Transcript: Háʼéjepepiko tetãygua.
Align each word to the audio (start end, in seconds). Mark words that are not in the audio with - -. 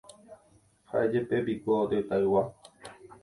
Háʼéjepepiko 0.91 1.73
tetãygua. 1.89 2.43